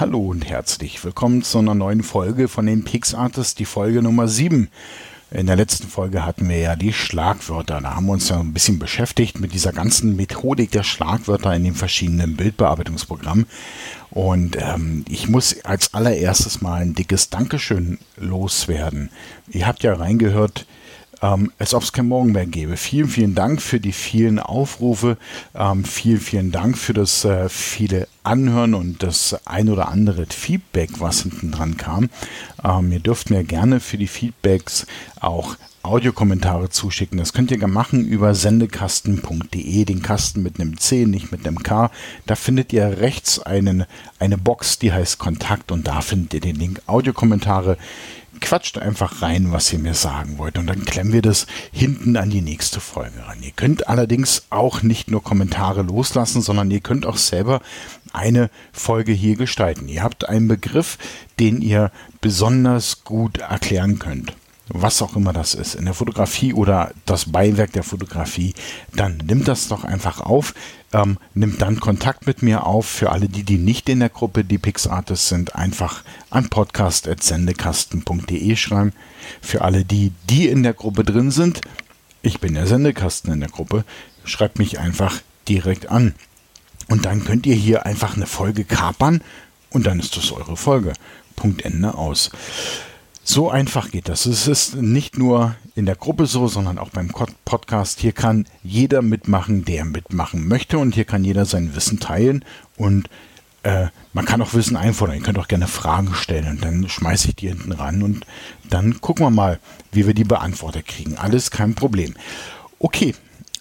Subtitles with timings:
[0.00, 4.68] Hallo und herzlich willkommen zu einer neuen Folge von den PixArtists, die Folge Nummer 7.
[5.32, 7.80] In der letzten Folge hatten wir ja die Schlagwörter.
[7.80, 11.64] Da haben wir uns ja ein bisschen beschäftigt mit dieser ganzen Methodik der Schlagwörter in
[11.64, 13.46] den verschiedenen Bildbearbeitungsprogrammen.
[14.10, 19.10] Und ähm, ich muss als allererstes mal ein dickes Dankeschön loswerden.
[19.48, 20.64] Ihr habt ja reingehört,
[21.22, 22.76] ähm, als ob es kein Morgen mehr gäbe.
[22.76, 25.16] Vielen, vielen Dank für die vielen Aufrufe.
[25.54, 31.00] Ähm, vielen, vielen Dank für das äh, viele Anhören und das ein oder andere Feedback,
[31.00, 32.10] was hinten dran kam.
[32.64, 34.86] Ähm, ihr dürft mir gerne für die Feedbacks
[35.20, 37.18] auch Audiokommentare zuschicken.
[37.18, 41.90] Das könnt ihr machen über sendekasten.de, den Kasten mit einem C, nicht mit einem K.
[42.26, 43.86] Da findet ihr rechts einen,
[44.18, 47.78] eine Box, die heißt Kontakt und da findet ihr den Link Audiokommentare
[48.40, 50.58] quatscht einfach rein, was ihr mir sagen wollt.
[50.58, 53.42] Und dann klemmen wir das hinten an die nächste Folge ran.
[53.42, 57.60] Ihr könnt allerdings auch nicht nur Kommentare loslassen, sondern ihr könnt auch selber
[58.12, 59.88] eine Folge hier gestalten.
[59.88, 60.98] Ihr habt einen Begriff,
[61.38, 64.34] den ihr besonders gut erklären könnt
[64.68, 68.54] was auch immer das ist, in der Fotografie oder das Beiwerk der Fotografie,
[68.94, 70.54] dann nimmt das doch einfach auf,
[70.92, 72.86] ähm, nimmt dann Kontakt mit mir auf.
[72.86, 78.92] Für alle die, die nicht in der Gruppe die PixArtists sind, einfach an podcast.sendekasten.de schreiben.
[79.42, 81.60] Für alle die, die in der Gruppe drin sind,
[82.22, 83.84] ich bin der Sendekasten in der Gruppe,
[84.24, 86.14] schreibt mich einfach direkt an.
[86.88, 89.20] Und dann könnt ihr hier einfach eine Folge kapern
[89.70, 90.94] und dann ist das eure Folge.
[91.36, 92.30] Punkt Ende aus.
[93.22, 94.26] So einfach geht das.
[94.26, 97.08] Es ist nicht nur in der Gruppe so, sondern auch beim
[97.44, 98.00] Podcast.
[98.00, 102.44] Hier kann jeder mitmachen, der mitmachen möchte und hier kann jeder sein Wissen teilen
[102.76, 103.08] und
[103.62, 105.18] äh, man kann auch Wissen einfordern.
[105.18, 108.26] Ihr könnt auch gerne Fragen stellen und dann schmeiße ich die hinten ran und
[108.68, 109.60] dann gucken wir mal,
[109.92, 111.16] wie wir die beantwortet kriegen.
[111.16, 112.14] Alles kein Problem.
[112.80, 113.14] Okay,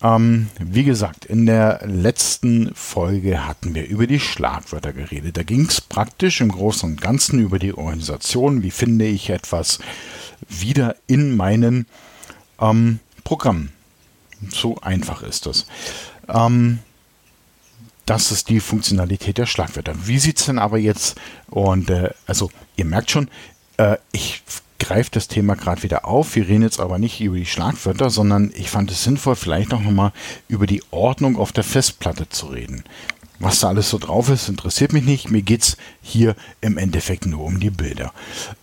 [0.00, 5.36] ähm, wie gesagt, in der letzten Folge hatten wir über die Schlagwörter geredet.
[5.36, 8.62] Da ging es praktisch im Großen und Ganzen über die Organisation.
[8.62, 9.80] Wie finde ich etwas
[10.48, 11.86] wieder in meinen
[12.60, 13.72] ähm, Programmen?
[14.50, 15.66] So einfach ist das.
[16.28, 16.80] Ähm,
[18.06, 19.94] das ist die Funktionalität der Schlagwörter.
[20.06, 21.18] Wie sieht es denn aber jetzt?
[21.48, 23.28] Und äh, also ihr merkt schon,
[23.78, 24.42] äh, ich
[24.78, 26.34] greift das Thema gerade wieder auf.
[26.36, 29.80] Wir reden jetzt aber nicht über die Schlagwörter, sondern ich fand es sinnvoll, vielleicht auch
[29.80, 30.12] nochmal
[30.48, 32.84] über die Ordnung auf der Festplatte zu reden.
[33.40, 35.30] Was da alles so drauf ist, interessiert mich nicht.
[35.30, 38.12] Mir geht es hier im Endeffekt nur um die Bilder.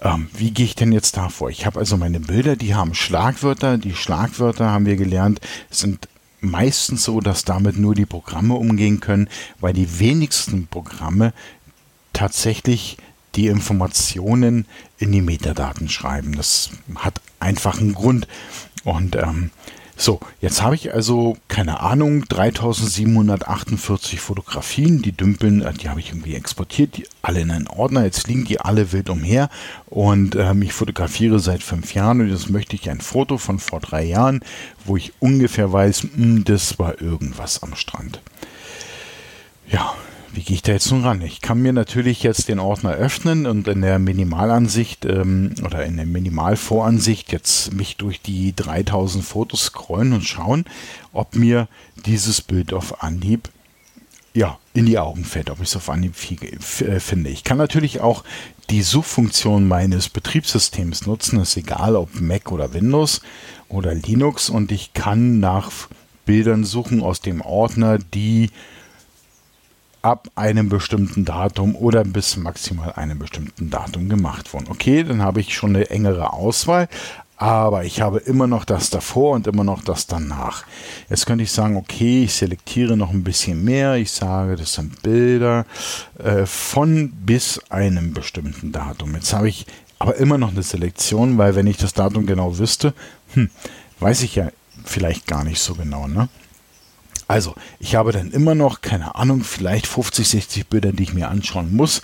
[0.00, 1.50] Ähm, wie gehe ich denn jetzt da vor?
[1.50, 3.76] Ich habe also meine Bilder, die haben Schlagwörter.
[3.76, 6.08] Die Schlagwörter, haben wir gelernt, sind
[6.40, 9.28] meistens so, dass damit nur die Programme umgehen können,
[9.60, 11.32] weil die wenigsten Programme
[12.12, 12.96] tatsächlich
[13.34, 14.66] die Informationen
[14.98, 16.36] in die Metadaten schreiben.
[16.36, 18.28] Das hat einfach einen Grund.
[18.84, 19.50] Und ähm,
[19.96, 26.08] so, jetzt habe ich also, keine Ahnung, 3748 Fotografien, die dümpeln, äh, die habe ich
[26.10, 29.48] irgendwie exportiert, die alle in einen Ordner, jetzt liegen die alle wild umher
[29.86, 33.80] und ähm, ich fotografiere seit fünf Jahren und jetzt möchte ich ein Foto von vor
[33.80, 34.40] drei Jahren,
[34.84, 38.20] wo ich ungefähr weiß, mh, hm, das war irgendwas am Strand.
[39.68, 39.94] Ja,
[40.34, 41.22] wie gehe ich da jetzt nun ran?
[41.22, 45.96] Ich kann mir natürlich jetzt den Ordner öffnen und in der Minimalansicht ähm, oder in
[45.96, 50.64] der Minimalvoransicht jetzt mich durch die 3000 Fotos scrollen und schauen,
[51.12, 51.68] ob mir
[52.04, 53.48] dieses Bild auf Anhieb
[54.34, 56.14] ja, in die Augen fällt, ob ich es auf Anhieb
[56.80, 57.30] äh, finde.
[57.30, 58.24] Ich kann natürlich auch
[58.70, 63.20] die Suchfunktion meines Betriebssystems nutzen, ist egal ob Mac oder Windows
[63.68, 65.70] oder Linux und ich kann nach
[66.26, 68.50] Bildern suchen aus dem Ordner, die
[70.04, 74.66] ab einem bestimmten Datum oder bis maximal einem bestimmten Datum gemacht wurden.
[74.68, 76.88] Okay, dann habe ich schon eine engere Auswahl,
[77.38, 80.64] aber ich habe immer noch das davor und immer noch das danach.
[81.08, 83.94] Jetzt könnte ich sagen, okay, ich selektiere noch ein bisschen mehr.
[83.94, 85.64] Ich sage, das sind Bilder
[86.22, 89.14] äh, von bis einem bestimmten Datum.
[89.14, 89.64] Jetzt habe ich
[89.98, 92.92] aber immer noch eine Selektion, weil wenn ich das Datum genau wüsste,
[93.32, 93.48] hm,
[94.00, 94.50] weiß ich ja
[94.84, 96.08] vielleicht gar nicht so genau.
[96.08, 96.28] Ne?
[97.26, 101.28] Also, ich habe dann immer noch, keine Ahnung, vielleicht 50, 60 Bilder, die ich mir
[101.28, 102.02] anschauen muss.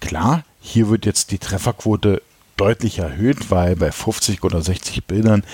[0.00, 2.22] Klar, hier wird jetzt die Trefferquote
[2.56, 5.44] deutlich erhöht, weil bei 50 oder 60 Bildern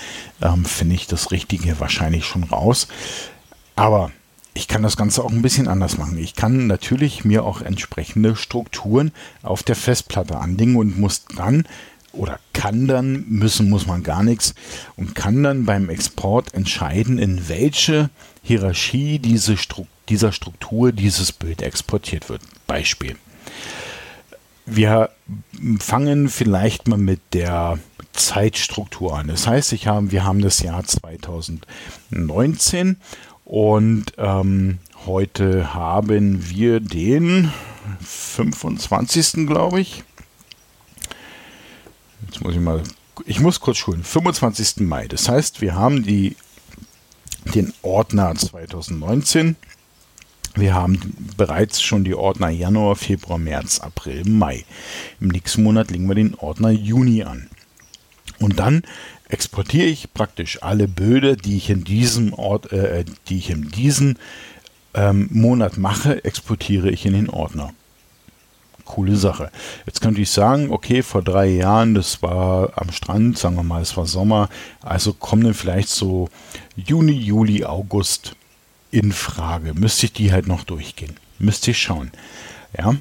[0.41, 2.87] ähm, finde ich das Richtige wahrscheinlich schon raus.
[3.75, 4.11] Aber
[4.53, 6.17] ich kann das Ganze auch ein bisschen anders machen.
[6.17, 9.11] Ich kann natürlich mir auch entsprechende Strukturen
[9.41, 11.65] auf der Festplatte anlegen und muss dann
[12.13, 14.55] oder kann dann, müssen muss man gar nichts,
[14.95, 18.09] und kann dann beim Export entscheiden, in welche
[18.41, 22.41] Hierarchie diese Stru dieser Struktur dieses Bild exportiert wird.
[22.65, 23.15] Beispiel.
[24.65, 25.11] Wir
[25.79, 27.77] fangen vielleicht mal mit der
[28.13, 29.27] Zeitstruktur an.
[29.27, 32.97] Das heißt, ich habe, wir haben das Jahr 2019
[33.45, 37.51] und ähm, heute haben wir den
[38.01, 39.47] 25.
[39.47, 40.03] glaube ich.
[42.29, 42.83] Jetzt muss ich mal,
[43.25, 44.03] ich muss kurz schulen.
[44.03, 44.81] 25.
[44.87, 45.07] Mai.
[45.07, 46.35] Das heißt, wir haben die,
[47.55, 49.55] den Ordner 2019.
[50.53, 50.99] Wir haben
[51.35, 54.63] bereits schon die Ordner Januar, Februar, März, April, Mai.
[55.19, 57.49] Im nächsten Monat legen wir den Ordner Juni an.
[58.39, 58.83] Und dann
[59.27, 64.17] exportiere ich praktisch alle Bilder, die ich in diesem Ort, äh, die ich in diesem
[64.93, 67.73] ähm, Monat mache, exportiere ich in den Ordner.
[68.89, 69.51] Coole Sache.
[69.85, 73.81] Jetzt könnte ich sagen, okay, vor drei Jahren, das war am Strand, sagen wir mal,
[73.81, 74.49] es war Sommer,
[74.81, 76.27] also kommen dann vielleicht so
[76.75, 78.35] Juni, Juli, August
[78.91, 79.73] in Frage.
[79.75, 81.15] Müsste ich die halt noch durchgehen.
[81.37, 82.11] Müsste ich schauen.
[82.77, 82.95] Ja,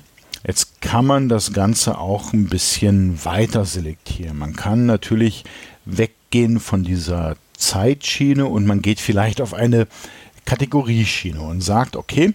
[0.47, 4.39] Jetzt kann man das Ganze auch ein bisschen weiter selektieren.
[4.39, 5.45] Man kann natürlich
[5.85, 9.89] weggehen von dieser Zeitschiene und man geht vielleicht auf eine
[10.45, 12.35] Kategorieschiene und sagt, okay,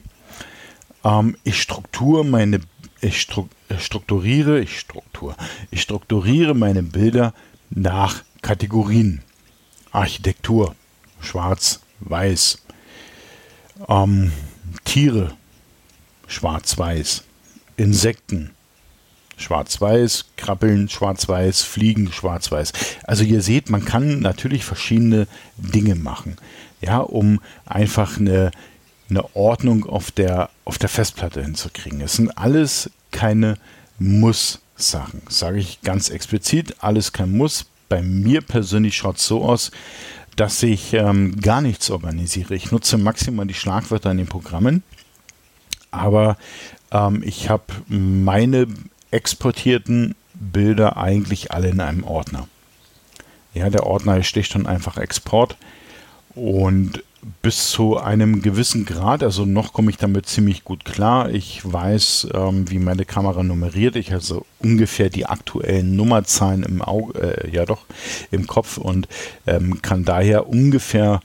[1.03, 2.59] ähm, ich strukturiere meine
[3.03, 3.47] ich stru
[3.77, 5.35] strukturiere ich Struktur
[5.71, 7.33] ich strukturiere meine Bilder
[7.69, 9.21] nach Kategorien.
[9.91, 10.75] Architektur
[11.21, 12.59] schwarz weiß.
[13.87, 14.31] Ähm,
[14.83, 15.35] Tiere
[16.27, 17.23] schwarz weiß
[17.77, 18.51] Insekten
[19.35, 22.71] schwarz-weiß, Krabbeln schwarz-weiß, Fliegen schwarz-weiß.
[23.03, 25.27] Also ihr seht, man kann natürlich verschiedene
[25.57, 26.37] Dinge machen,
[26.81, 28.51] ja, um einfach eine,
[29.13, 32.01] eine Ordnung auf der, auf der Festplatte hinzukriegen.
[32.01, 33.57] Es sind alles keine
[33.99, 37.65] Muss-Sachen, sage ich ganz explizit, alles kein Muss.
[37.89, 39.71] Bei mir persönlich schaut es so aus,
[40.35, 42.55] dass ich ähm, gar nichts organisiere.
[42.55, 44.81] Ich nutze maximal die Schlagwörter in den Programmen,
[45.91, 46.37] aber
[46.91, 48.67] ähm, ich habe meine
[49.11, 52.47] exportierten Bilder eigentlich alle in einem Ordner.
[53.53, 55.55] Ja, der Ordner schlicht und einfach Export
[56.33, 57.03] und
[57.41, 61.29] bis zu einem gewissen Grad, also noch komme ich damit ziemlich gut klar.
[61.29, 63.95] Ich weiß, ähm, wie meine Kamera nummeriert.
[63.95, 67.85] Ich also ungefähr die aktuellen Nummerzahlen im Auge, äh, ja doch,
[68.31, 69.07] im Kopf und
[69.47, 71.21] ähm, kann daher ungefähr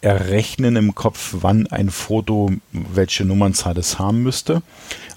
[0.00, 4.62] errechnen im Kopf, wann ein Foto welche Nummernzahl es haben müsste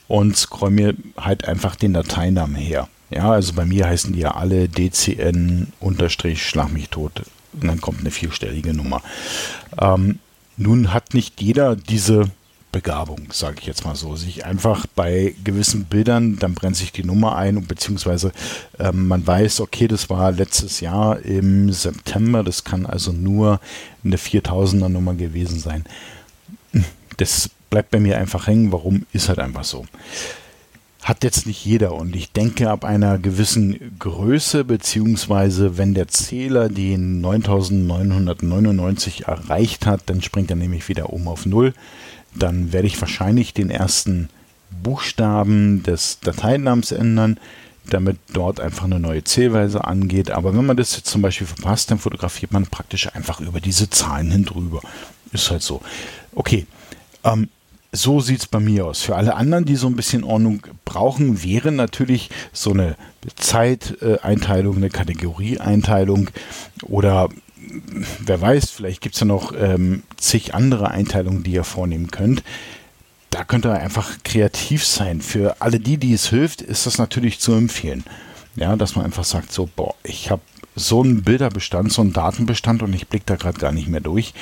[0.07, 2.87] und scroll mir halt einfach den Dateinamen her.
[3.09, 7.23] Ja, also bei mir heißen die ja alle DCN unterstrich Schlag mich tot.
[7.53, 9.01] Und dann kommt eine vierstellige Nummer.
[9.79, 10.19] Ähm,
[10.57, 12.31] nun hat nicht jeder diese
[12.71, 17.03] Begabung, sage ich jetzt mal so, sich einfach bei gewissen Bildern, dann brennt sich die
[17.03, 18.31] Nummer ein, beziehungsweise
[18.79, 23.59] ähm, man weiß, okay, das war letztes Jahr im September, das kann also nur
[24.03, 25.85] eine 4000er Nummer gewesen sein.
[27.17, 28.71] Das bleibt bei mir einfach hängen.
[28.71, 29.05] Warum?
[29.13, 29.85] Ist halt einfach so.
[31.03, 36.69] Hat jetzt nicht jeder und ich denke, ab einer gewissen Größe, beziehungsweise wenn der Zähler
[36.69, 41.73] den 9999 erreicht hat, dann springt er nämlich wieder um auf Null.
[42.33, 44.29] Dann werde ich wahrscheinlich den ersten
[44.81, 47.37] Buchstaben des Dateinamens ändern,
[47.89, 50.31] damit dort einfach eine neue Zählweise angeht.
[50.31, 53.89] Aber wenn man das jetzt zum Beispiel verpasst, dann fotografiert man praktisch einfach über diese
[53.89, 54.79] Zahlen hin drüber.
[55.33, 55.81] Ist halt so.
[56.33, 56.65] Okay.
[57.25, 57.49] Ähm,
[57.93, 59.03] so sieht es bei mir aus.
[59.03, 62.95] Für alle anderen, die so ein bisschen Ordnung brauchen, wäre natürlich so eine
[63.35, 66.29] Zeiteinteilung, eine Kategorieeinteilung
[66.81, 67.29] oder
[68.19, 72.43] wer weiß, vielleicht gibt es ja noch ähm, zig andere Einteilungen, die ihr vornehmen könnt.
[73.29, 75.21] Da könnt ihr einfach kreativ sein.
[75.21, 78.03] Für alle die, die es hilft, ist das natürlich zu empfehlen.
[78.55, 80.41] Ja, dass man einfach sagt, so, boah, ich habe
[80.75, 84.33] so einen Bilderbestand, so einen Datenbestand und ich blicke da gerade gar nicht mehr durch.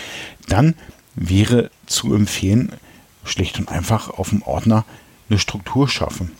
[0.47, 0.75] Dann
[1.15, 2.73] wäre zu empfehlen,
[3.23, 4.85] schlicht und einfach auf dem Ordner
[5.29, 6.31] eine Struktur schaffen.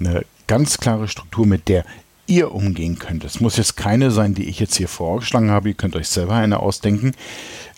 [0.00, 1.84] Eine ganz klare Struktur, mit der
[2.26, 3.24] ihr umgehen könnt.
[3.24, 5.70] Es muss jetzt keine sein, die ich jetzt hier vorgeschlagen habe.
[5.70, 7.14] Ihr könnt euch selber eine ausdenken.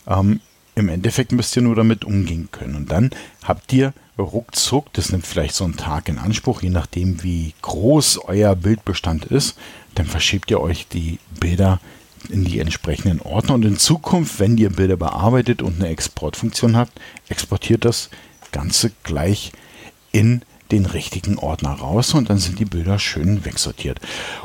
[0.07, 0.41] Ähm,
[0.75, 2.75] Im Endeffekt müsst ihr nur damit umgehen können.
[2.75, 3.11] Und dann
[3.45, 8.25] habt ihr ruckzuck, das nimmt vielleicht so einen Tag in Anspruch, je nachdem wie groß
[8.25, 9.57] euer Bildbestand ist,
[9.95, 11.81] dann verschiebt ihr euch die Bilder
[12.29, 16.93] in die entsprechenden Ordner und in Zukunft, wenn ihr Bilder bearbeitet und eine Exportfunktion habt,
[17.29, 18.11] exportiert das
[18.53, 19.53] Ganze gleich
[20.13, 24.01] in den richtigen Ordner raus und dann sind die Bilder schön wegsortiert.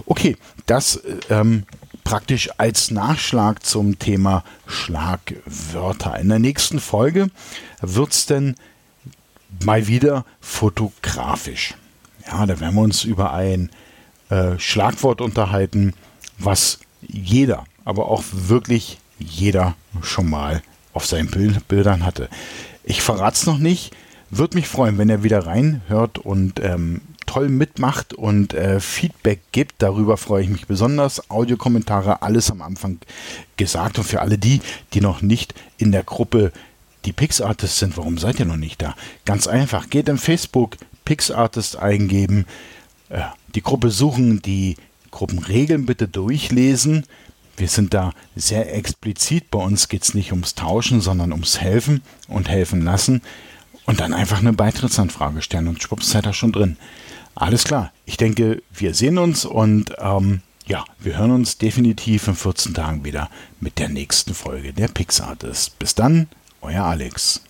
[0.05, 1.65] Okay, das ähm,
[2.03, 6.19] praktisch als Nachschlag zum Thema Schlagwörter.
[6.19, 7.29] In der nächsten Folge
[7.81, 8.55] wird es denn
[9.63, 11.75] mal wieder fotografisch.
[12.27, 13.69] Ja, da werden wir uns über ein
[14.29, 15.93] äh, Schlagwort unterhalten,
[16.37, 20.63] was jeder, aber auch wirklich jeder schon mal
[20.95, 22.29] auf seinen Bild Bildern hatte.
[22.83, 23.95] Ich verrate es noch nicht.
[24.31, 29.75] Würde mich freuen, wenn er wieder reinhört und ähm, toll mitmacht und äh, Feedback gibt.
[29.79, 31.29] Darüber freue ich mich besonders.
[31.29, 32.97] Audiokommentare, alles am Anfang
[33.57, 33.97] gesagt.
[33.97, 34.61] Und für alle die,
[34.93, 36.51] die noch nicht in der Gruppe
[37.03, 38.95] die PixArtists sind, warum seid ihr noch nicht da?
[39.25, 42.45] Ganz einfach, geht in Facebook PixArtist eingeben,
[43.09, 43.21] äh,
[43.53, 44.75] die Gruppe suchen, die
[45.11, 47.05] Gruppenregeln bitte durchlesen.
[47.57, 49.49] Wir sind da sehr explizit.
[49.51, 53.21] Bei uns geht es nicht ums Tauschen, sondern ums Helfen und helfen lassen.
[53.85, 56.77] Und dann einfach eine Beitrittsanfrage stellen und schwupps seid ihr schon drin.
[57.35, 57.91] Alles klar.
[58.05, 63.05] Ich denke, wir sehen uns und ähm, ja, wir hören uns definitiv in 14 Tagen
[63.05, 65.77] wieder mit der nächsten Folge der Pixartist.
[65.77, 66.27] Bis dann,
[66.61, 67.41] euer Alex.